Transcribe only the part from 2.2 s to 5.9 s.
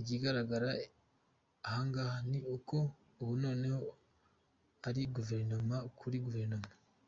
ni uko ubu noneho ari Guverinoma